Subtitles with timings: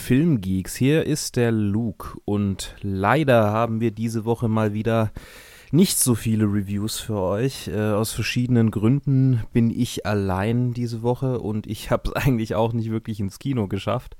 [0.00, 5.12] Filmgeeks, hier ist der Luke und leider haben wir diese Woche mal wieder
[5.70, 7.68] nicht so viele Reviews für euch.
[7.68, 12.72] Äh, aus verschiedenen Gründen bin ich allein diese Woche und ich habe es eigentlich auch
[12.72, 14.16] nicht wirklich ins Kino geschafft.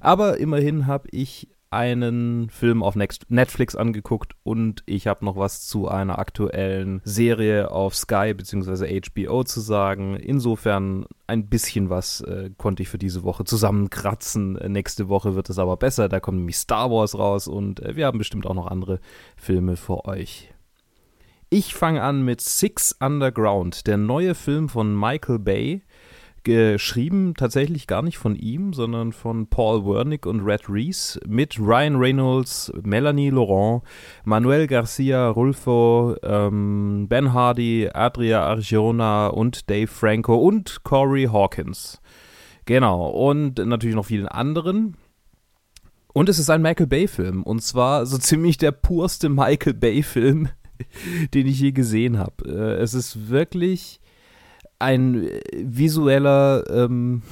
[0.00, 5.88] Aber immerhin habe ich einen Film auf Netflix angeguckt und ich habe noch was zu
[5.88, 9.00] einer aktuellen Serie auf Sky bzw.
[9.00, 10.16] HBO zu sagen.
[10.16, 14.54] Insofern ein bisschen was äh, konnte ich für diese Woche zusammenkratzen.
[14.72, 16.08] Nächste Woche wird es aber besser.
[16.08, 19.00] Da kommt nämlich Star Wars raus und äh, wir haben bestimmt auch noch andere
[19.36, 20.54] Filme für euch.
[21.50, 25.82] Ich fange an mit Six Underground, der neue Film von Michael Bay
[26.44, 31.96] geschrieben tatsächlich gar nicht von ihm, sondern von Paul Wernick und Red Reese mit Ryan
[31.96, 33.82] Reynolds, Melanie Laurent,
[34.24, 42.00] Manuel Garcia Rulfo, ähm, Ben Hardy, Adria Arjona und Dave Franco und Corey Hawkins.
[42.66, 44.96] Genau, und natürlich noch vielen anderen.
[46.12, 47.42] Und es ist ein Michael Bay-Film.
[47.42, 50.48] Und zwar so ziemlich der purste Michael Bay-Film,
[51.34, 52.44] den ich je gesehen habe.
[52.46, 54.00] Äh, es ist wirklich
[54.78, 57.22] ein visueller, ähm,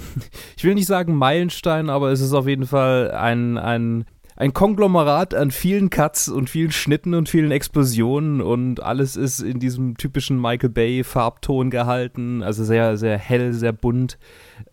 [0.56, 4.04] ich will nicht sagen Meilenstein, aber es ist auf jeden Fall ein, ein,
[4.36, 9.58] ein Konglomerat an vielen Cuts und vielen Schnitten und vielen Explosionen und alles ist in
[9.58, 14.16] diesem typischen Michael Bay Farbton gehalten, also sehr, sehr hell, sehr bunt.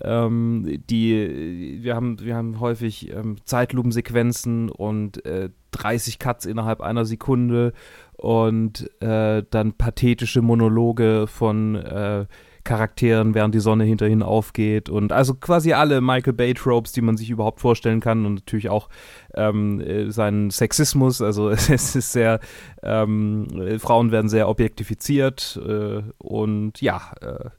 [0.01, 7.05] Ähm, die, wir haben, wir haben häufig ähm, Zeitlupensequenzen und äh, 30 Cuts innerhalb einer
[7.05, 7.73] Sekunde
[8.17, 12.25] und äh, dann pathetische Monologe von äh,
[12.63, 17.15] Charakteren, während die Sonne hinterhin aufgeht und also quasi alle Michael Bay Tropes, die man
[17.15, 18.89] sich überhaupt vorstellen kann und natürlich auch
[19.35, 22.39] ähm, äh, seinen Sexismus, also es ist sehr,
[22.81, 27.49] ähm, Frauen werden sehr objektifiziert äh, und ja, äh,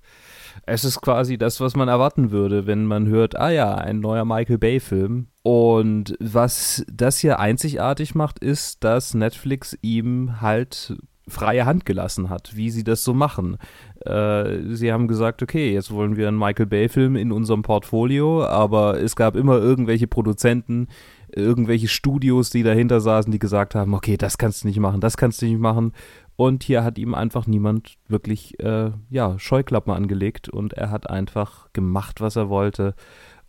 [0.64, 4.24] es ist quasi das, was man erwarten würde, wenn man hört, ah ja, ein neuer
[4.24, 5.28] Michael Bay-Film.
[5.46, 10.96] Und was das hier einzigartig macht, ist, dass Netflix ihm halt
[11.28, 13.56] freie Hand gelassen hat, wie sie das so machen.
[14.04, 19.00] Äh, sie haben gesagt, okay, jetzt wollen wir einen Michael Bay-Film in unserem Portfolio, aber
[19.00, 20.88] es gab immer irgendwelche Produzenten,
[21.28, 25.16] irgendwelche Studios, die dahinter saßen, die gesagt haben, okay, das kannst du nicht machen, das
[25.16, 25.92] kannst du nicht machen.
[26.34, 31.72] Und hier hat ihm einfach niemand wirklich äh, ja, Scheuklappen angelegt und er hat einfach
[31.72, 32.96] gemacht, was er wollte.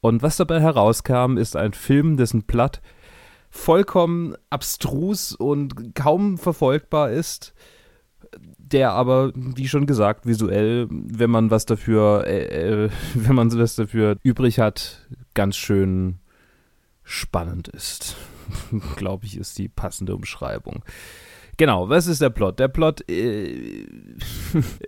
[0.07, 2.81] Und was dabei herauskam, ist ein Film, dessen Plot
[3.50, 7.53] vollkommen abstrus und kaum verfolgbar ist,
[8.57, 13.75] der aber, wie schon gesagt, visuell, wenn man was dafür, äh, äh, wenn man was
[13.75, 16.19] dafür übrig hat, ganz schön
[17.03, 18.16] spannend ist.
[18.96, 20.84] Glaube ich, ist die passende Umschreibung.
[21.59, 22.59] Genau, was ist der Plot?
[22.59, 23.88] Der Plot, äh,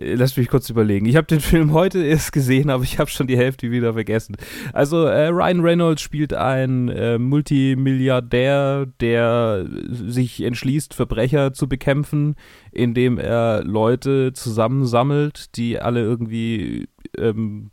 [0.00, 1.04] lass mich kurz überlegen.
[1.06, 4.36] Ich habe den Film heute erst gesehen, aber ich habe schon die Hälfte wieder vergessen.
[4.72, 12.36] Also äh, Ryan Reynolds spielt einen äh, Multimilliardär, der sich entschließt, Verbrecher zu bekämpfen,
[12.70, 16.86] indem er Leute zusammensammelt, die alle irgendwie
[17.18, 17.72] ähm,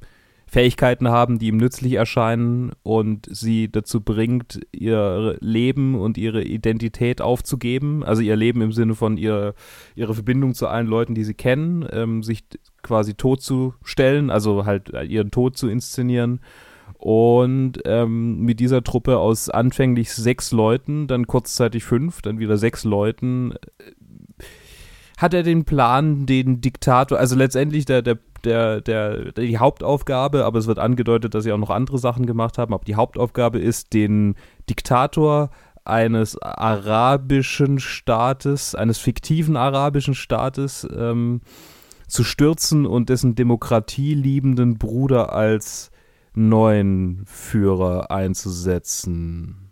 [0.57, 7.21] Fähigkeiten haben, die ihm nützlich erscheinen und sie dazu bringt, ihr Leben und ihre Identität
[7.21, 8.03] aufzugeben.
[8.03, 9.53] Also ihr Leben im Sinne von ihr,
[9.93, 12.43] ihre Verbindung zu allen Leuten, die sie kennen, ähm, sich
[12.81, 16.39] quasi totzustellen, also halt ihren Tod zu inszenieren.
[16.97, 22.83] Und ähm, mit dieser Truppe aus anfänglich sechs Leuten, dann kurzzeitig fünf, dann wieder sechs
[22.83, 23.91] Leuten, äh,
[25.17, 30.59] hat er den Plan, den Diktator, also letztendlich der, der der, der, die Hauptaufgabe, aber
[30.59, 32.73] es wird angedeutet, dass sie auch noch andere Sachen gemacht haben.
[32.73, 34.35] Aber die Hauptaufgabe ist, den
[34.69, 35.49] Diktator
[35.83, 41.41] eines arabischen Staates, eines fiktiven arabischen Staates ähm,
[42.07, 45.91] zu stürzen und dessen demokratieliebenden Bruder als
[46.33, 49.66] neuen Führer einzusetzen.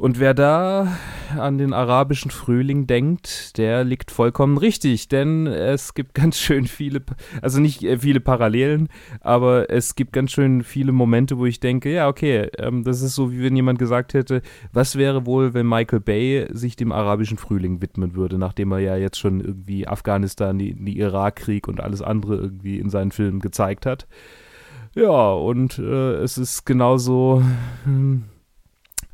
[0.00, 0.96] Und wer da
[1.36, 7.02] an den arabischen Frühling denkt, der liegt vollkommen richtig, denn es gibt ganz schön viele,
[7.42, 8.88] also nicht äh, viele Parallelen,
[9.20, 13.14] aber es gibt ganz schön viele Momente, wo ich denke, ja, okay, ähm, das ist
[13.14, 14.40] so, wie wenn jemand gesagt hätte,
[14.72, 18.96] was wäre wohl, wenn Michael Bay sich dem arabischen Frühling widmen würde, nachdem er ja
[18.96, 24.06] jetzt schon irgendwie Afghanistan, den Irakkrieg und alles andere irgendwie in seinen Filmen gezeigt hat.
[24.94, 27.42] Ja, und äh, es ist genauso.
[27.84, 28.24] Hm,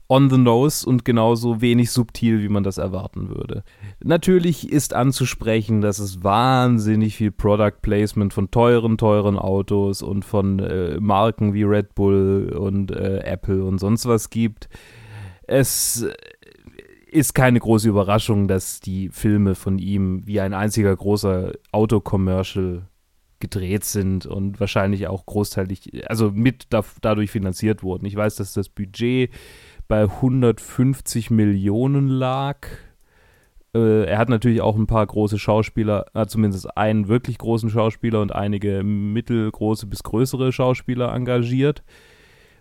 [0.08, 3.64] on the nose und genauso wenig subtil, wie man das erwarten würde.
[4.02, 10.60] Natürlich ist anzusprechen, dass es wahnsinnig viel Product Placement von teuren, teuren Autos und von
[10.60, 14.68] äh, Marken wie Red Bull und äh, Apple und sonst was gibt.
[15.48, 16.06] Es
[17.10, 22.88] ist keine große Überraschung, dass die Filme von ihm wie ein einziger großer Autocommercial
[23.38, 28.06] gedreht sind und wahrscheinlich auch großteilig, also mit da, dadurch finanziert wurden.
[28.06, 29.30] Ich weiß, dass das Budget
[29.88, 32.68] bei 150 Millionen lag.
[33.74, 38.20] Äh, er hat natürlich auch ein paar große Schauspieler, äh, zumindest einen wirklich großen Schauspieler
[38.20, 41.82] und einige mittelgroße bis größere Schauspieler engagiert.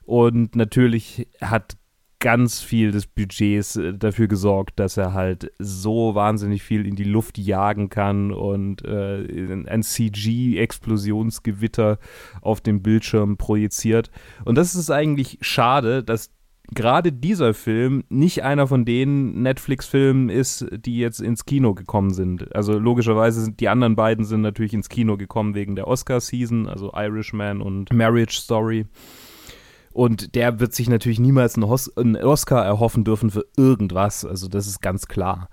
[0.04, 1.76] Und natürlich hat
[2.20, 7.04] ganz viel des Budgets äh, dafür gesorgt, dass er halt so wahnsinnig viel in die
[7.04, 12.00] Luft jagen kann und äh, ein CG-Explosionsgewitter
[12.42, 14.10] auf dem Bildschirm projiziert.
[14.44, 16.32] Und das ist eigentlich schade, dass
[16.74, 22.56] gerade dieser Film nicht einer von den Netflix-Filmen ist, die jetzt ins Kino gekommen sind.
[22.56, 26.92] Also logischerweise sind die anderen beiden sind natürlich ins Kino gekommen wegen der Oscar-Season, also
[26.94, 28.86] Irishman und Marriage Story.
[29.94, 34.26] Und der wird sich natürlich niemals einen, Oscar erhoffen dürfen für irgendwas.
[34.26, 35.48] Also das ist ganz klar.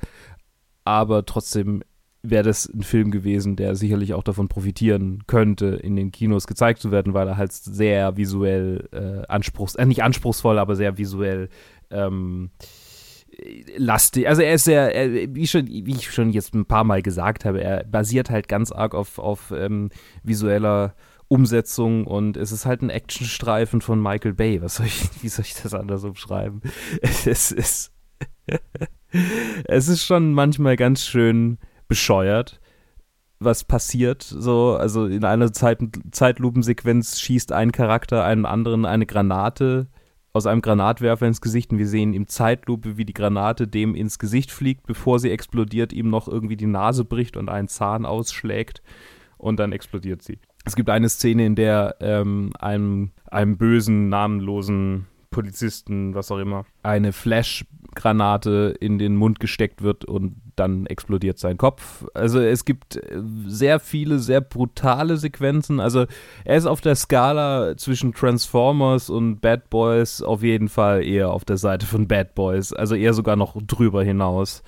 [0.85, 1.83] Aber trotzdem
[2.23, 6.81] wäre das ein Film gewesen, der sicherlich auch davon profitieren könnte, in den Kinos gezeigt
[6.81, 11.49] zu werden, weil er halt sehr visuell äh, anspruchs, äh, nicht anspruchsvoll, aber sehr visuell
[11.91, 12.51] ähm,
[13.77, 14.29] lastig.
[14.29, 17.45] Also er ist sehr, er, wie, schon, wie ich schon jetzt ein paar Mal gesagt
[17.45, 19.91] habe, er basiert halt ganz arg auf, auf ähm,
[20.23, 20.95] visueller
[21.29, 24.63] Umsetzung und es ist halt ein Actionstreifen von Michael Bay.
[24.63, 26.61] Was soll ich, wie soll ich das anders umschreiben?
[27.03, 27.93] Es ist,
[29.65, 31.59] es ist schon manchmal ganz schön
[31.93, 32.59] bescheuert,
[33.39, 34.23] was passiert.
[34.23, 35.79] So, also in einer Zeit,
[36.11, 39.89] Zeitlupensequenz schießt ein Charakter einem anderen eine Granate
[40.33, 44.19] aus einem Granatwerfer ins Gesicht und wir sehen im Zeitlupe, wie die Granate dem ins
[44.19, 48.83] Gesicht fliegt, bevor sie explodiert, ihm noch irgendwie die Nase bricht und einen Zahn ausschlägt
[49.37, 50.39] und dann explodiert sie.
[50.65, 56.65] Es gibt eine Szene, in der ähm, einem, einem bösen, namenlosen Polizisten, was auch immer,
[56.85, 62.07] eine Flash-Granate in den Mund gesteckt wird und dann explodiert sein Kopf.
[62.15, 63.01] Also es gibt
[63.47, 65.81] sehr viele, sehr brutale Sequenzen.
[65.81, 66.07] Also
[66.45, 71.45] er ist auf der Skala zwischen Transformers und Bad Boys auf jeden Fall eher auf
[71.45, 72.73] der Seite von Bad Boys.
[72.73, 74.63] Also eher sogar noch drüber hinaus.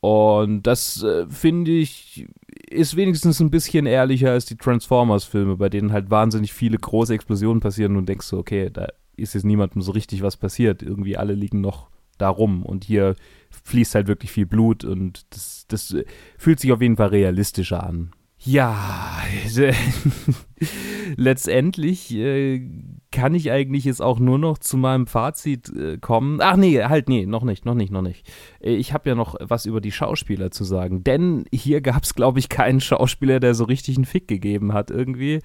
[0.00, 2.26] Und das äh, finde ich
[2.68, 7.60] ist wenigstens ein bisschen ehrlicher als die Transformers-Filme, bei denen halt wahnsinnig viele große Explosionen
[7.60, 10.82] passieren und denkst so, okay, da ist jetzt niemandem so richtig was passiert.
[10.82, 13.16] Irgendwie alle liegen noch da rum und hier
[13.50, 15.96] fließt halt wirklich viel Blut und das, das
[16.38, 18.12] fühlt sich auf jeden Fall realistischer an.
[18.44, 19.22] Ja,
[21.16, 22.68] letztendlich äh,
[23.12, 26.40] kann ich eigentlich jetzt auch nur noch zu meinem Fazit äh, kommen.
[26.40, 28.28] Ach nee, halt nee, noch nicht, noch nicht, noch nicht.
[28.60, 32.14] Äh, ich habe ja noch was über die Schauspieler zu sagen, denn hier gab es,
[32.14, 35.40] glaube ich, keinen Schauspieler, der so richtig einen Fick gegeben hat irgendwie.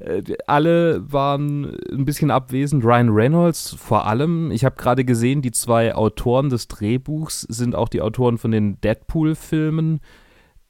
[0.00, 2.84] Äh, alle waren ein bisschen abwesend.
[2.84, 4.50] Ryan Reynolds vor allem.
[4.50, 8.80] Ich habe gerade gesehen, die zwei Autoren des Drehbuchs sind auch die Autoren von den
[8.80, 10.00] Deadpool-Filmen.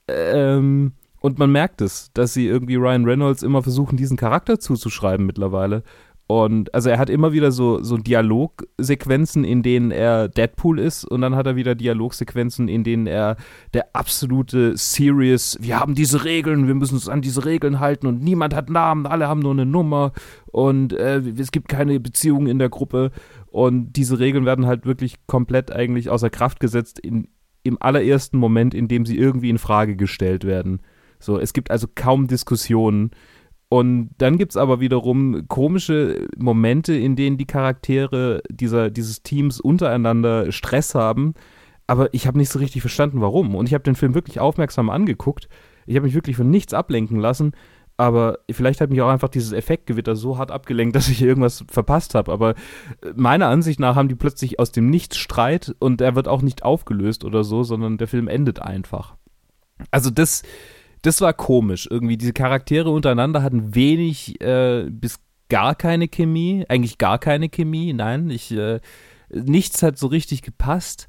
[0.08, 5.26] Ähm und man merkt es, dass sie irgendwie Ryan Reynolds immer versuchen, diesen Charakter zuzuschreiben
[5.26, 5.82] mittlerweile.
[6.30, 11.22] Und also er hat immer wieder so, so Dialogsequenzen, in denen er Deadpool ist, und
[11.22, 13.34] dann hat er wieder Dialogsequenzen, in denen er
[13.74, 18.22] der absolute Serious, wir haben diese Regeln, wir müssen uns an diese Regeln halten und
[18.22, 20.12] niemand hat Namen, alle haben nur eine Nummer
[20.46, 23.10] und äh, es gibt keine Beziehungen in der Gruppe.
[23.46, 27.26] Und diese Regeln werden halt wirklich komplett eigentlich außer Kraft gesetzt in,
[27.64, 30.80] im allerersten Moment, in dem sie irgendwie in Frage gestellt werden.
[31.18, 33.10] So, es gibt also kaum Diskussionen.
[33.72, 39.60] Und dann gibt es aber wiederum komische Momente, in denen die Charaktere dieser, dieses Teams
[39.60, 41.34] untereinander Stress haben.
[41.86, 43.54] Aber ich habe nicht so richtig verstanden, warum.
[43.54, 45.48] Und ich habe den Film wirklich aufmerksam angeguckt.
[45.86, 47.52] Ich habe mich wirklich von nichts ablenken lassen.
[47.96, 52.16] Aber vielleicht hat mich auch einfach dieses Effektgewitter so hart abgelenkt, dass ich irgendwas verpasst
[52.16, 52.32] habe.
[52.32, 52.56] Aber
[53.14, 56.64] meiner Ansicht nach haben die plötzlich aus dem Nichts Streit und er wird auch nicht
[56.64, 59.14] aufgelöst oder so, sondern der Film endet einfach.
[59.92, 60.42] Also das,
[61.02, 61.88] das war komisch.
[61.90, 67.92] Irgendwie diese Charaktere untereinander hatten wenig äh, bis gar keine Chemie, eigentlich gar keine Chemie.
[67.92, 68.80] Nein, ich äh,
[69.30, 71.08] nichts hat so richtig gepasst.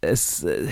[0.00, 0.68] Es äh,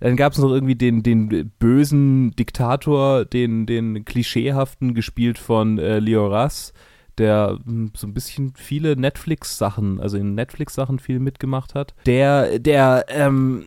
[0.00, 5.98] dann gab es noch irgendwie den, den bösen Diktator, den, den klischeehaften, gespielt von äh,
[5.98, 6.72] Leo Rass,
[7.18, 11.94] der hm, so ein bisschen viele Netflix-Sachen, also in Netflix-Sachen viel mitgemacht hat.
[12.06, 13.66] Der, der, ähm,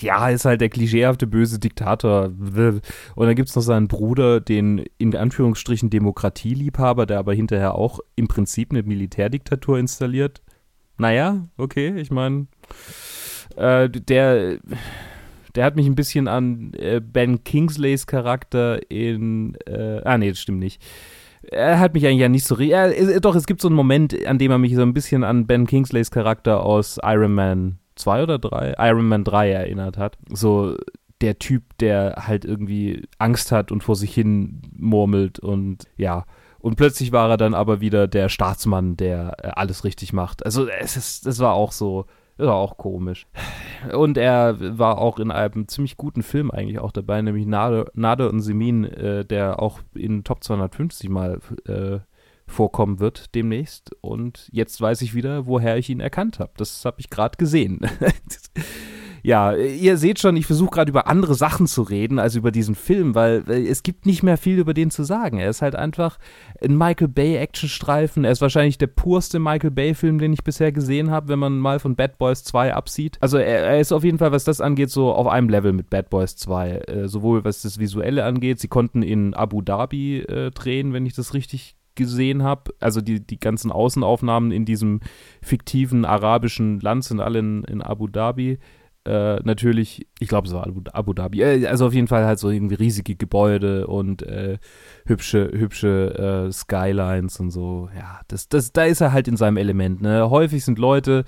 [0.00, 2.26] ja, ist halt der klischeehafte böse Diktator.
[2.26, 2.82] Und
[3.16, 8.28] dann gibt es noch seinen Bruder, den in Anführungsstrichen Demokratieliebhaber, der aber hinterher auch im
[8.28, 10.42] Prinzip eine Militärdiktatur installiert.
[10.96, 12.46] Naja, okay, ich meine,
[13.56, 14.58] äh, der,
[15.54, 20.40] der hat mich ein bisschen an äh, Ben Kingsleys Charakter in, äh, ah nee, das
[20.40, 20.80] stimmt nicht.
[21.50, 24.38] Er hat mich eigentlich ja nicht so, äh, doch, es gibt so einen Moment, an
[24.38, 28.38] dem er mich so ein bisschen an Ben Kingsleys Charakter aus Iron Man 2 oder
[28.38, 30.18] 3, Iron Man 3 erinnert hat.
[30.30, 30.76] So
[31.20, 36.26] der Typ, der halt irgendwie Angst hat und vor sich hin murmelt und ja.
[36.58, 40.44] Und plötzlich war er dann aber wieder der Staatsmann, der äh, alles richtig macht.
[40.44, 43.26] Also es ist, das war auch so, das war auch komisch.
[43.92, 48.28] Und er war auch in einem ziemlich guten Film eigentlich auch dabei, nämlich Nade, Nade
[48.28, 51.98] und Semin, äh, der auch in Top 250 mal äh,
[52.46, 53.94] vorkommen wird demnächst.
[54.00, 56.52] Und jetzt weiß ich wieder, woher ich ihn erkannt habe.
[56.56, 57.80] Das habe ich gerade gesehen.
[59.24, 62.74] ja, ihr seht schon, ich versuche gerade über andere Sachen zu reden als über diesen
[62.74, 65.38] Film, weil es gibt nicht mehr viel über den zu sagen.
[65.38, 66.18] Er ist halt einfach
[66.62, 68.24] ein Michael Bay Actionstreifen.
[68.24, 71.58] Er ist wahrscheinlich der purste Michael Bay Film, den ich bisher gesehen habe, wenn man
[71.58, 73.16] mal von Bad Boys 2 absieht.
[73.20, 75.88] Also er, er, ist auf jeden Fall, was das angeht, so auf einem Level mit
[75.88, 76.70] Bad Boys 2.
[76.72, 81.14] Äh, sowohl was das Visuelle angeht, sie konnten in Abu Dhabi äh, drehen, wenn ich
[81.14, 82.74] das richtig gesehen habe.
[82.80, 85.00] Also die, die ganzen Außenaufnahmen in diesem
[85.42, 88.58] fiktiven arabischen Land sind alle in, in Abu Dhabi.
[89.06, 91.42] Äh, natürlich, ich glaube, es war Abu, Abu Dhabi.
[91.42, 94.58] Äh, also auf jeden Fall halt so irgendwie riesige Gebäude und äh,
[95.04, 97.90] hübsche, hübsche äh, Skylines und so.
[97.94, 100.00] Ja, das, das, da ist er halt in seinem Element.
[100.00, 100.30] Ne?
[100.30, 101.24] Häufig sind Leute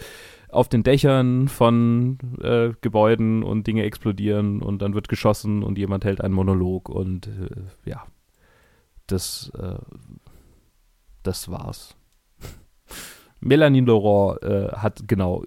[0.49, 6.06] auf den Dächern von äh, Gebäuden und Dinge explodieren und dann wird geschossen und jemand
[6.06, 8.04] hält einen Monolog und äh, ja,
[9.06, 9.52] das,
[11.26, 11.97] das war's.
[13.40, 14.40] Melanie Laurent
[14.76, 15.45] hat genau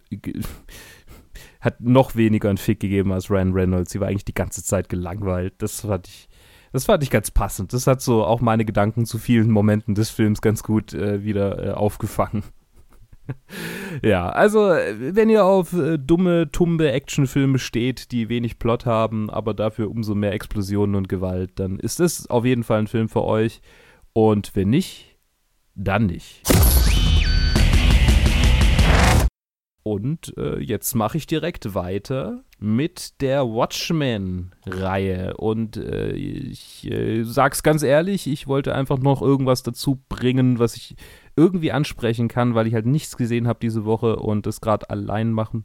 [1.60, 3.92] hat noch weniger einen Fick gegeben als Ryan Reynolds.
[3.92, 5.56] Sie war eigentlich die ganze Zeit gelangweilt.
[5.58, 6.30] Das fand ich,
[6.72, 7.74] das fand ich ganz passend.
[7.74, 11.64] Das hat so auch meine Gedanken zu vielen Momenten des Films ganz gut äh, wieder
[11.64, 12.44] äh, aufgefangen.
[14.04, 19.54] ja, also wenn ihr auf äh, dumme, tumbe Actionfilme steht, die wenig Plot haben, aber
[19.54, 23.24] dafür umso mehr Explosionen und Gewalt, dann ist das auf jeden Fall ein Film für
[23.24, 23.62] euch.
[24.14, 25.09] Und wenn nicht,
[25.80, 26.42] dann nicht.
[29.82, 35.38] Und äh, jetzt mache ich direkt weiter mit der Watchmen-Reihe.
[35.38, 40.76] Und äh, ich äh, sag's ganz ehrlich, ich wollte einfach noch irgendwas dazu bringen, was
[40.76, 40.96] ich
[41.36, 45.32] irgendwie ansprechen kann, weil ich halt nichts gesehen habe diese Woche und das gerade allein
[45.32, 45.64] machen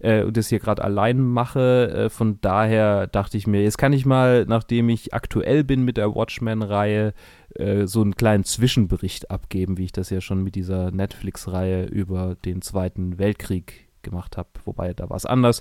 [0.00, 2.06] äh, und das hier gerade allein mache.
[2.06, 5.96] Äh, von daher dachte ich mir, jetzt kann ich mal, nachdem ich aktuell bin mit
[5.96, 7.14] der Watchmen-Reihe,
[7.54, 12.36] äh, so einen kleinen Zwischenbericht abgeben, wie ich das ja schon mit dieser Netflix-Reihe über
[12.44, 15.60] den Zweiten Weltkrieg gemacht habe, wobei da war es anders.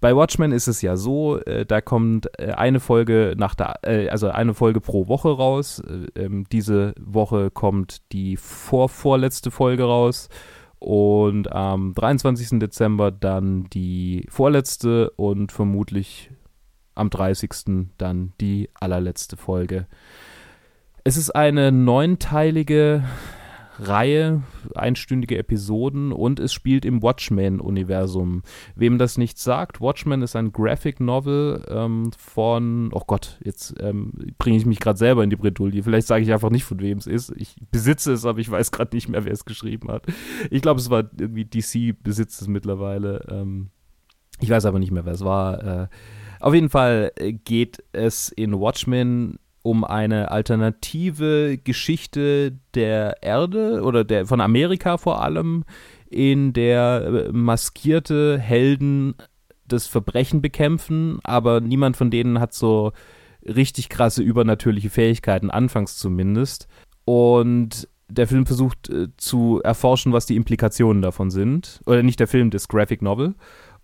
[0.00, 4.08] Bei Watchmen ist es ja so, äh, da kommt äh, eine Folge nach der, äh,
[4.08, 5.80] also eine Folge pro Woche raus.
[5.80, 10.28] Äh, ähm, diese Woche kommt die vorvorletzte Folge raus
[10.80, 12.58] und am 23.
[12.58, 16.30] Dezember dann die vorletzte und vermutlich
[16.94, 17.88] am 30.
[17.98, 19.86] dann die allerletzte Folge.
[21.04, 23.04] Es ist eine neunteilige
[23.80, 24.42] Reihe,
[24.74, 28.42] einstündige Episoden und es spielt im Watchmen-Universum.
[28.74, 34.12] Wem das nicht sagt, Watchmen ist ein Graphic Novel ähm, von, oh Gott, jetzt ähm,
[34.38, 35.82] bringe ich mich gerade selber in die Bredouille.
[35.82, 37.32] Vielleicht sage ich einfach nicht, von wem es ist.
[37.36, 40.06] Ich besitze es, aber ich weiß gerade nicht mehr, wer es geschrieben hat.
[40.50, 43.26] Ich glaube, es war irgendwie DC besitzt es mittlerweile.
[43.30, 43.70] Ähm,
[44.40, 45.82] ich weiß aber nicht mehr, wer es war.
[45.82, 45.88] Äh,
[46.40, 47.12] auf jeden Fall
[47.44, 55.22] geht es in Watchmen um eine alternative Geschichte der Erde oder der von Amerika vor
[55.22, 55.64] allem,
[56.08, 59.14] in der äh, maskierte Helden
[59.66, 62.92] das Verbrechen bekämpfen, aber niemand von denen hat so
[63.44, 66.66] richtig krasse übernatürliche Fähigkeiten, anfangs zumindest.
[67.04, 71.80] Und der Film versucht äh, zu erforschen, was die Implikationen davon sind.
[71.86, 73.34] Oder nicht der Film, das Graphic Novel.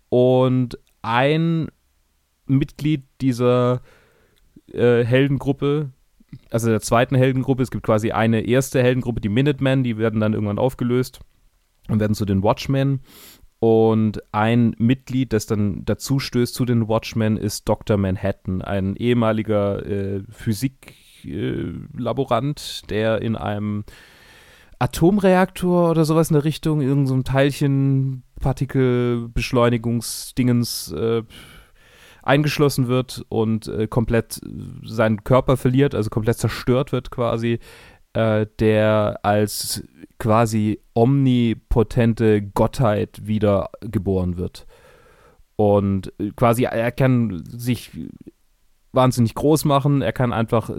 [0.09, 1.69] Und ein
[2.47, 3.83] Mitglied dieser
[4.73, 5.91] äh, Heldengruppe,
[6.51, 7.63] also der zweiten Heldengruppe.
[7.63, 11.21] Es gibt quasi eine erste Heldengruppe, die Minutemen, die werden dann irgendwann aufgelöst
[11.89, 13.01] und werden zu den Watchmen.
[13.59, 17.97] Und ein Mitglied, das dann dazu stößt zu den Watchmen, ist Dr.
[17.97, 23.85] Manhattan, ein ehemaliger äh, Physiklaborant, äh, der in einem
[24.79, 31.23] Atomreaktor oder sowas in der Richtung, irgendeinem so Teilchen, Partikelbeschleunigungsdingens äh,
[32.27, 34.41] eingeschlossen wird und äh, komplett
[34.85, 37.59] seinen Körper verliert, also komplett zerstört wird quasi,
[38.13, 39.85] äh, der als
[40.19, 44.67] quasi omnipotente Gottheit wieder geboren wird.
[45.57, 47.91] Und äh, quasi er kann sich
[48.93, 50.71] wahnsinnig groß machen, er kann einfach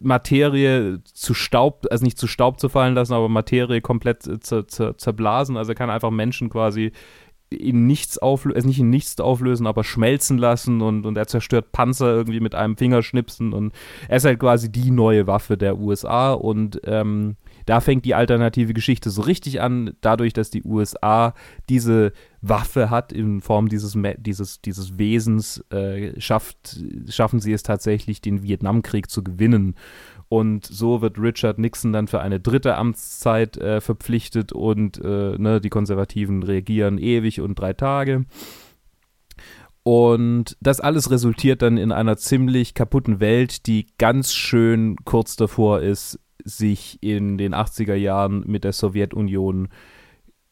[0.00, 4.98] Materie zu Staub, also nicht zu Staub zu fallen lassen, aber Materie komplett zer, zer,
[4.98, 5.56] zerblasen.
[5.56, 6.92] Also er kann einfach Menschen quasi
[7.50, 11.72] in nichts auflösen, also nicht in nichts auflösen, aber schmelzen lassen und, und er zerstört
[11.72, 13.72] Panzer irgendwie mit einem Fingerschnipsen und
[14.08, 17.36] er ist halt quasi die neue Waffe der USA und ähm,
[17.68, 21.34] da fängt die alternative Geschichte so richtig an, dadurch, dass die USA
[21.68, 28.22] diese Waffe hat in Form dieses, dieses, dieses Wesens, äh, schafft, schaffen sie es tatsächlich,
[28.22, 29.74] den Vietnamkrieg zu gewinnen.
[30.28, 35.60] Und so wird Richard Nixon dann für eine dritte Amtszeit äh, verpflichtet und äh, ne,
[35.60, 38.26] die Konservativen reagieren ewig und drei Tage.
[39.84, 45.80] Und das alles resultiert dann in einer ziemlich kaputten Welt, die ganz schön kurz davor
[45.80, 49.68] ist, sich in den 80er Jahren mit der Sowjetunion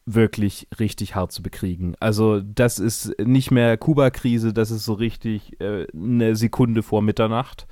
[0.07, 1.95] wirklich richtig hart zu bekriegen.
[1.99, 7.67] Also das ist nicht mehr Kuba-Krise, das ist so richtig äh, eine Sekunde vor Mitternacht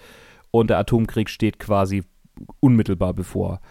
[0.59, 2.03] und der Atomkrieg steht quasi
[2.59, 3.61] unmittelbar bevor.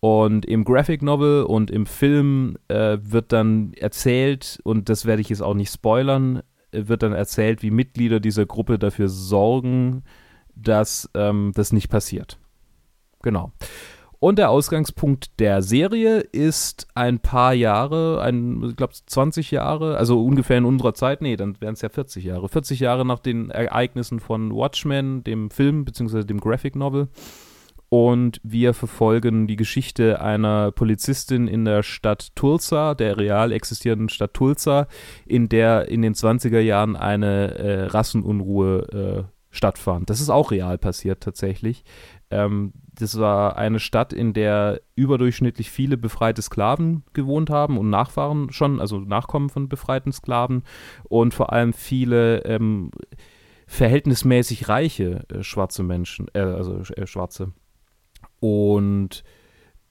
[0.00, 5.28] Und im Graphic Novel und im Film äh, wird dann erzählt, und das werde ich
[5.28, 10.02] jetzt auch nicht spoilern, wird dann erzählt, wie Mitglieder dieser Gruppe dafür sorgen,
[10.54, 12.38] dass ähm, das nicht passiert.
[13.22, 13.52] Genau.
[14.20, 20.22] Und der Ausgangspunkt der Serie ist ein paar Jahre, ein, ich glaube 20 Jahre, also
[20.22, 22.50] ungefähr in unserer Zeit, nee, dann wären es ja 40 Jahre.
[22.50, 26.24] 40 Jahre nach den Ereignissen von Watchmen, dem Film bzw.
[26.24, 27.08] dem Graphic Novel.
[27.88, 34.34] Und wir verfolgen die Geschichte einer Polizistin in der Stadt Tulsa, der real existierenden Stadt
[34.34, 34.86] Tulsa,
[35.24, 40.10] in der in den 20er Jahren eine äh, Rassenunruhe äh, stattfand.
[40.10, 41.84] Das ist auch real passiert tatsächlich.
[42.30, 48.52] Ähm, das war eine Stadt, in der überdurchschnittlich viele befreite Sklaven gewohnt haben und Nachfahren
[48.52, 50.62] schon, also Nachkommen von befreiten Sklaven
[51.04, 52.90] und vor allem viele ähm,
[53.66, 57.52] verhältnismäßig reiche äh, schwarze Menschen, äh, also äh, schwarze.
[58.40, 59.22] Und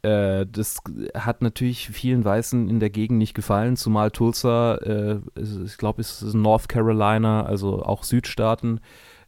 [0.01, 0.79] äh, das
[1.13, 6.21] hat natürlich vielen Weißen in der Gegend nicht gefallen, zumal Tulsa, äh, ich glaube, es
[6.21, 8.79] ist North Carolina, also auch Südstaaten,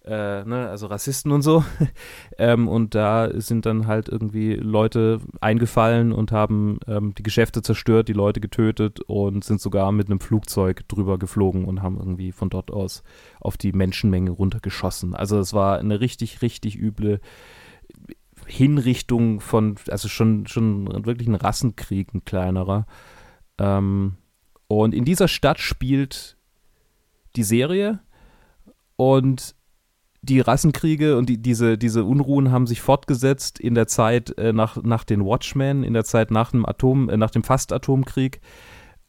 [0.06, 1.64] äh, ne, also Rassisten und so.
[2.38, 8.08] ähm, und da sind dann halt irgendwie Leute eingefallen und haben ähm, die Geschäfte zerstört,
[8.08, 12.50] die Leute getötet und sind sogar mit einem Flugzeug drüber geflogen und haben irgendwie von
[12.50, 13.04] dort aus
[13.40, 15.16] auf die Menschenmenge runtergeschossen.
[15.16, 17.20] Also es war eine richtig, richtig üble
[18.48, 22.88] Hinrichtung von, also schon, schon wirklich ein Rassenkrieg, ein kleinerer.
[23.60, 24.18] Ähm,
[24.68, 26.38] und in dieser Stadt spielt
[27.36, 28.00] die Serie
[28.96, 29.56] und
[30.22, 34.82] die Rassenkriege und die, diese, diese Unruhen haben sich fortgesetzt in der Zeit äh, nach,
[34.84, 38.40] nach den Watchmen, in der Zeit nach dem Atom, äh, nach dem Fast-Atomkrieg.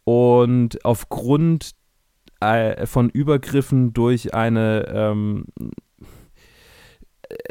[0.05, 1.73] Und aufgrund
[2.41, 5.45] äh, von Übergriffen durch eine ähm,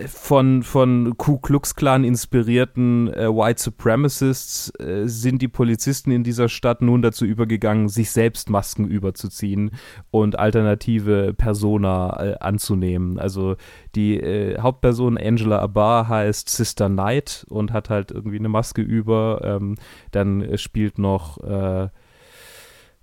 [0.07, 6.49] von, von Ku Klux Klan inspirierten äh, White Supremacists äh, sind die Polizisten in dieser
[6.49, 9.71] Stadt nun dazu übergegangen, sich selbst Masken überzuziehen
[10.11, 13.19] und alternative Persona äh, anzunehmen.
[13.19, 13.55] Also
[13.95, 19.41] die äh, Hauptperson Angela Abar heißt Sister Knight und hat halt irgendwie eine Maske über.
[19.43, 19.75] Ähm,
[20.11, 21.37] dann spielt noch,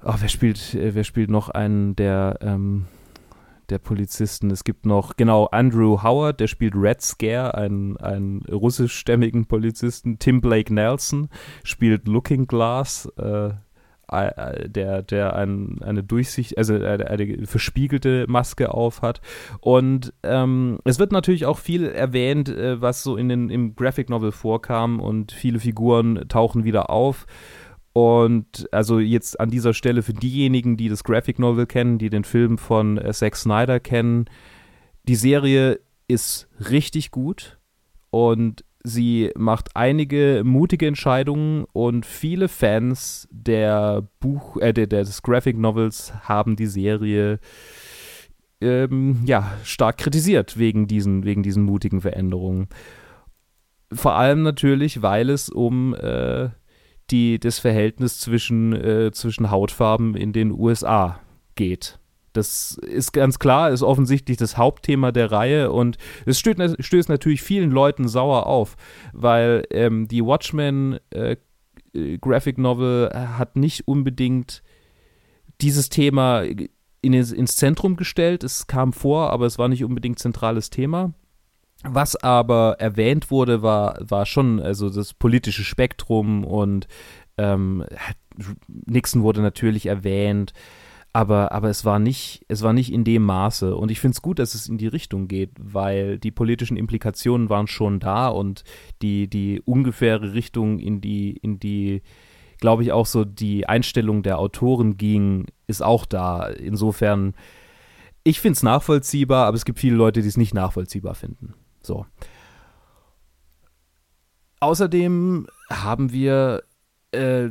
[0.03, 2.87] oh, wer spielt, äh, wer spielt noch einen der ähm,
[3.71, 4.51] der Polizisten.
[4.51, 10.19] Es gibt noch, genau, Andrew Howard, der spielt Red Scare, einen, einen russischstämmigen Polizisten.
[10.19, 11.29] Tim Blake Nelson
[11.65, 13.51] spielt Looking Glass, äh,
[14.11, 19.21] äh, der, der ein, eine Durchsicht, also eine, eine, verspiegelte Maske auf hat.
[19.61, 24.09] Und ähm, es wird natürlich auch viel erwähnt, äh, was so in den, im Graphic
[24.09, 27.27] Novel vorkam und viele Figuren tauchen wieder auf.
[27.99, 32.23] Und also jetzt an dieser Stelle für diejenigen, die das Graphic Novel kennen, die den
[32.23, 34.27] Film von äh, Zack Snyder kennen,
[35.09, 37.59] die Serie ist richtig gut
[38.11, 45.59] und sie macht einige mutige Entscheidungen und viele Fans der Buch, äh, der, des Graphic
[45.59, 47.41] Novels haben die Serie
[48.61, 52.69] ähm, ja stark kritisiert wegen diesen, wegen diesen mutigen Veränderungen.
[53.93, 56.51] Vor allem natürlich, weil es um äh,
[57.11, 61.21] die, das Verhältnis zwischen, äh, zwischen Hautfarben in den USA
[61.55, 61.99] geht.
[62.33, 67.43] Das ist ganz klar, ist offensichtlich das Hauptthema der Reihe und es stößt, stößt natürlich
[67.43, 68.77] vielen Leuten sauer auf,
[69.13, 71.37] weil ähm, die Watchmen äh,
[72.21, 74.63] Graphic Novel hat nicht unbedingt
[75.61, 78.45] dieses Thema in, ins Zentrum gestellt.
[78.45, 81.13] Es kam vor, aber es war nicht unbedingt zentrales Thema.
[81.85, 86.89] Was aber erwähnt wurde, war, war schon also das politische Spektrum und
[87.37, 87.85] ähm,
[88.67, 90.53] Nixon wurde natürlich erwähnt,
[91.13, 93.75] aber, aber es war nicht, es war nicht in dem Maße.
[93.75, 97.49] Und ich finde es gut, dass es in die Richtung geht, weil die politischen Implikationen
[97.49, 98.65] waren schon da und
[99.01, 102.03] die, die ungefähre Richtung, in die, in die,
[102.61, 106.49] glaube ich, auch so die Einstellung der Autoren ging, ist auch da.
[106.49, 107.35] Insofern,
[108.23, 111.55] ich finde es nachvollziehbar, aber es gibt viele Leute, die es nicht nachvollziehbar finden.
[111.89, 112.05] So.
[114.61, 116.63] außerdem haben wir
[117.13, 117.49] äh,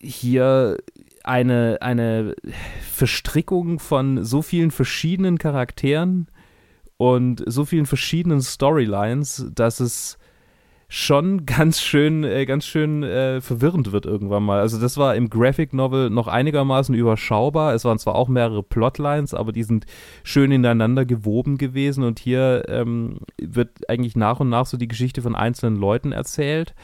[0.00, 0.78] hier
[1.22, 2.34] eine, eine
[2.80, 6.28] Verstrickung von so vielen verschiedenen Charakteren
[6.96, 10.16] und so vielen verschiedenen Storylines, dass es
[10.88, 14.60] schon ganz schön, äh, ganz schön äh, verwirrend wird irgendwann mal.
[14.60, 17.74] Also das war im Graphic Novel noch einigermaßen überschaubar.
[17.74, 19.86] Es waren zwar auch mehrere Plotlines, aber die sind
[20.22, 25.22] schön ineinander gewoben gewesen und hier ähm, wird eigentlich nach und nach so die Geschichte
[25.22, 26.74] von einzelnen Leuten erzählt.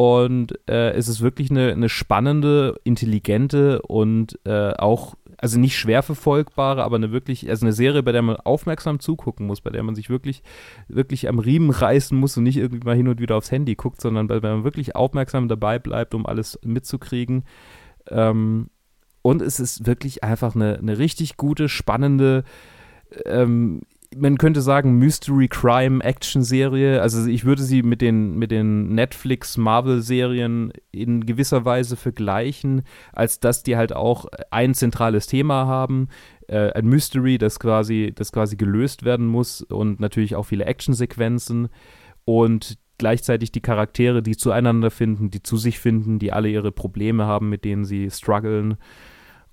[0.00, 6.02] Und äh, es ist wirklich eine, eine spannende, intelligente und äh, auch also nicht schwer
[6.02, 9.82] verfolgbare, aber eine wirklich, also eine Serie, bei der man aufmerksam zugucken muss, bei der
[9.82, 10.42] man sich wirklich,
[10.88, 14.00] wirklich am Riemen reißen muss und nicht irgendwie mal hin und wieder aufs Handy guckt,
[14.00, 17.44] sondern bei der man wirklich aufmerksam dabei bleibt, um alles mitzukriegen.
[18.08, 18.70] Ähm,
[19.20, 22.44] und es ist wirklich einfach eine, eine richtig gute, spannende,
[23.26, 23.82] ähm,
[24.16, 27.00] man könnte sagen, Mystery Crime Action Serie.
[27.00, 32.82] Also ich würde sie mit den, mit den Netflix Marvel Serien in gewisser Weise vergleichen,
[33.12, 36.08] als dass die halt auch ein zentrales Thema haben,
[36.48, 41.68] äh, ein Mystery, das quasi, das quasi gelöst werden muss und natürlich auch viele Actionsequenzen
[42.24, 47.26] und gleichzeitig die Charaktere, die zueinander finden, die zu sich finden, die alle ihre Probleme
[47.26, 48.76] haben, mit denen sie strugglen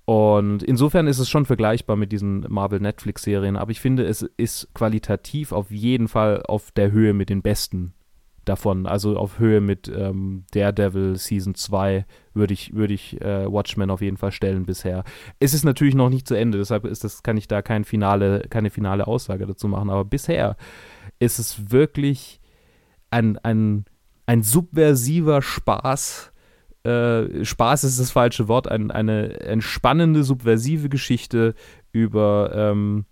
[0.08, 5.52] und insofern ist es schon vergleichbar mit diesen Marvel-Netflix-Serien, aber ich finde, es ist qualitativ
[5.52, 7.92] auf jeden Fall auf der Höhe mit den besten
[8.46, 8.86] davon.
[8.86, 14.00] Also auf Höhe mit ähm, Daredevil Season 2 würde ich, würd ich äh, Watchmen auf
[14.00, 15.04] jeden Fall stellen bisher.
[15.40, 18.46] Es ist natürlich noch nicht zu Ende, deshalb ist das, kann ich da kein finale,
[18.48, 20.56] keine finale Aussage dazu machen, aber bisher
[21.18, 22.40] ist es wirklich
[23.10, 23.84] ein, ein,
[24.24, 26.32] ein subversiver Spaß
[26.88, 31.54] äh, Spaß ist das falsche Wort, ein, eine entspannende, subversive Geschichte
[31.92, 33.04] über, ähm,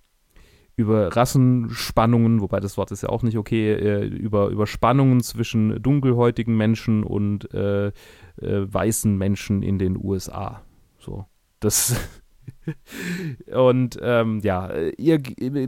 [0.77, 5.83] über Rassenspannungen, wobei das Wort ist ja auch nicht okay, äh, über, über Spannungen zwischen
[5.83, 7.93] dunkelhäutigen Menschen und äh, äh
[8.41, 10.63] weißen Menschen in den USA.
[10.99, 11.27] So,
[11.61, 12.01] das.
[13.53, 15.21] Und ähm, ja, ihr,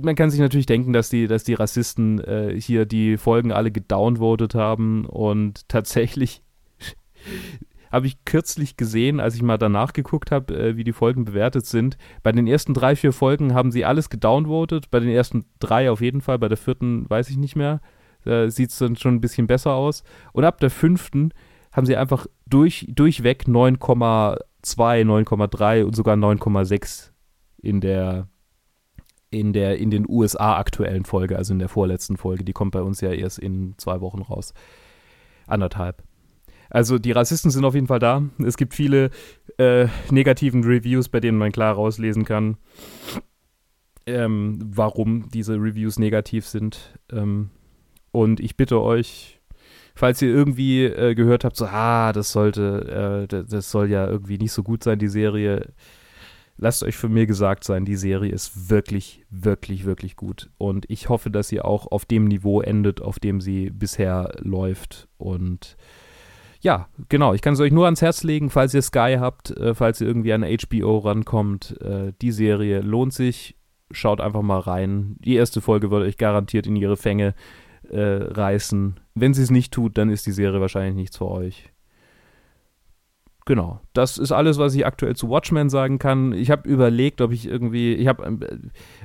[0.02, 3.72] man kann sich natürlich denken, dass die, dass die Rassisten äh, hier die Folgen alle
[3.72, 6.42] gedownvotet haben und tatsächlich
[7.90, 11.66] habe ich kürzlich gesehen, als ich mal danach geguckt habe, äh, wie die Folgen bewertet
[11.66, 11.96] sind.
[12.22, 14.90] Bei den ersten drei, vier Folgen haben sie alles gedownvotet.
[14.90, 16.38] Bei den ersten drei auf jeden Fall.
[16.38, 17.80] Bei der vierten weiß ich nicht mehr.
[18.24, 20.02] Da sieht es dann schon ein bisschen besser aus.
[20.32, 21.32] Und ab der fünften
[21.72, 27.10] haben sie einfach durch, durchweg 9,2, 9,3 und sogar 9,6
[27.60, 28.28] in der
[29.30, 32.44] in der in den USA aktuellen Folge, also in der vorletzten Folge.
[32.44, 34.54] Die kommt bei uns ja erst in zwei Wochen raus.
[35.46, 36.02] Anderthalb.
[36.70, 38.22] Also die Rassisten sind auf jeden Fall da.
[38.44, 39.10] Es gibt viele
[39.58, 42.58] äh, negativen Reviews, bei denen man klar rauslesen kann,
[44.06, 46.98] ähm, warum diese Reviews negativ sind.
[47.10, 47.50] Ähm,
[48.12, 49.40] und ich bitte euch,
[49.94, 54.38] falls ihr irgendwie äh, gehört habt, so, ah, das sollte, äh, das soll ja irgendwie
[54.38, 55.72] nicht so gut sein, die Serie.
[56.60, 60.50] Lasst euch von mir gesagt sein, die Serie ist wirklich, wirklich, wirklich gut.
[60.58, 65.06] Und ich hoffe, dass sie auch auf dem Niveau endet, auf dem sie bisher läuft.
[65.18, 65.76] Und
[66.60, 67.34] ja, genau.
[67.34, 70.06] Ich kann es euch nur ans Herz legen, falls ihr Sky habt, äh, falls ihr
[70.06, 71.80] irgendwie an HBO rankommt.
[71.80, 73.56] Äh, die Serie lohnt sich.
[73.90, 75.16] Schaut einfach mal rein.
[75.20, 77.34] Die erste Folge wird euch garantiert in ihre Fänge
[77.88, 79.00] äh, reißen.
[79.14, 81.72] Wenn sie es nicht tut, dann ist die Serie wahrscheinlich nichts für euch
[83.48, 86.34] genau, das ist alles, was ich aktuell zu Watchmen sagen kann.
[86.34, 88.58] Ich habe überlegt, ob ich irgendwie, ich habe, äh,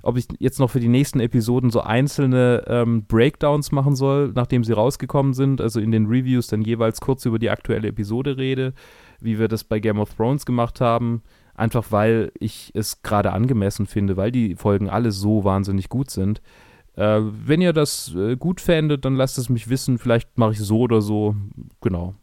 [0.04, 4.66] ob ich jetzt noch für die nächsten Episoden so einzelne ähm, Breakdowns machen soll, nachdem
[4.66, 8.74] sie rausgekommen sind, also in den Reviews dann jeweils kurz über die aktuelle Episode rede,
[9.22, 11.24] wie wir das bei Game of Thrones gemacht haben.
[11.56, 16.42] Einfach weil ich es gerade angemessen finde, weil die Folgen alle so wahnsinnig gut sind.
[16.96, 20.00] Äh, wenn ihr das äh, gut fändet, dann lasst es mich wissen.
[20.00, 21.34] Vielleicht mache ich so oder so.
[21.80, 22.16] Genau.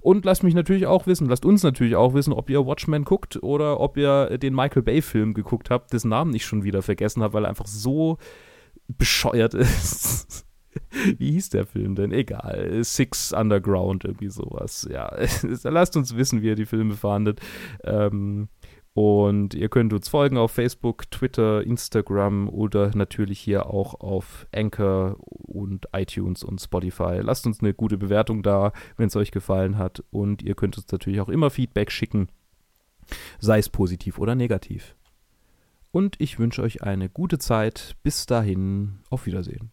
[0.00, 3.42] Und lasst mich natürlich auch wissen, lasst uns natürlich auch wissen, ob ihr Watchmen guckt
[3.42, 7.34] oder ob ihr den Michael Bay-Film geguckt habt, dessen Namen ich schon wieder vergessen habe,
[7.34, 8.18] weil er einfach so
[8.88, 10.46] bescheuert ist.
[11.18, 12.12] Wie hieß der Film denn?
[12.12, 12.82] Egal.
[12.84, 14.88] Six Underground, irgendwie sowas.
[14.90, 15.12] Ja,
[15.64, 17.40] lasst uns wissen, wie ihr die Filme fahndet.
[17.82, 18.48] Ähm,
[19.00, 25.16] und ihr könnt uns folgen auf Facebook, Twitter, Instagram oder natürlich hier auch auf Anchor
[25.20, 27.20] und iTunes und Spotify.
[27.22, 30.04] Lasst uns eine gute Bewertung da, wenn es euch gefallen hat.
[30.10, 32.28] Und ihr könnt uns natürlich auch immer Feedback schicken,
[33.38, 34.96] sei es positiv oder negativ.
[35.92, 37.96] Und ich wünsche euch eine gute Zeit.
[38.02, 39.72] Bis dahin, auf Wiedersehen.